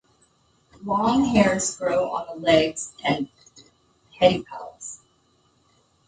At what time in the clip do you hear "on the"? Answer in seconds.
2.09-2.43